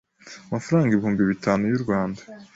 [0.49, 2.21] amafaranga ibihumbi bitanu y u Rwanda